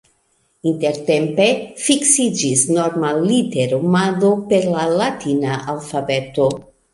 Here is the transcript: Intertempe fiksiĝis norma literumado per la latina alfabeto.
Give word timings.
Intertempe 0.69 1.45
fiksiĝis 1.87 2.63
norma 2.77 3.11
literumado 3.27 4.33
per 4.55 4.67
la 4.79 4.87
latina 4.95 5.61
alfabeto. 5.77 6.51